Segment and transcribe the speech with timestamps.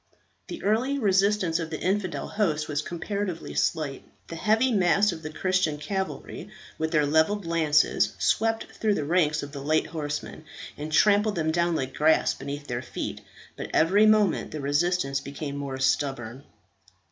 [0.47, 4.03] The early resistance of the infidel host was comparatively slight.
[4.29, 9.43] The heavy mass of the Christian cavalry, with their levelled lances, swept through the ranks
[9.43, 10.45] of the light horsemen,
[10.75, 13.21] and trampled them down like grass beneath their feet;
[13.55, 16.45] but every moment the resistance became more stubborn.